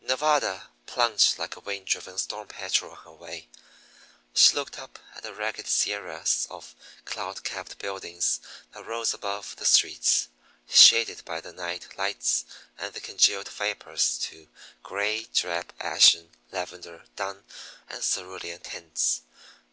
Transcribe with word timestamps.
Nevada 0.00 0.70
plunged 0.86 1.38
like 1.38 1.54
a 1.54 1.60
wind 1.60 1.86
driven 1.86 2.18
storm 2.18 2.48
petrel 2.48 2.90
on 2.90 2.96
her 3.04 3.12
way. 3.12 3.48
She 4.34 4.52
looked 4.52 4.80
up 4.80 4.98
at 5.14 5.22
the 5.22 5.32
ragged 5.32 5.68
sierras 5.68 6.48
of 6.50 6.74
cloud 7.04 7.44
capped 7.44 7.78
buildings 7.78 8.40
that 8.72 8.84
rose 8.84 9.14
above 9.14 9.54
the 9.54 9.64
streets, 9.64 10.26
shaded 10.68 11.24
by 11.24 11.40
the 11.40 11.52
night 11.52 11.96
lights 11.96 12.44
and 12.76 12.94
the 12.94 13.00
congealed 13.00 13.46
vapors 13.48 14.18
to 14.22 14.48
gray, 14.82 15.26
drab, 15.32 15.72
ashen, 15.78 16.32
lavender, 16.50 17.04
dun, 17.14 17.44
and 17.88 18.02
cerulean 18.02 18.58
tints. 18.58 19.22